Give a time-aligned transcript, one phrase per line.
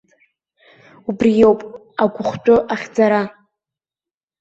[1.09, 1.59] Убриоуп
[2.03, 3.21] агәыхәтәы ахьӡара.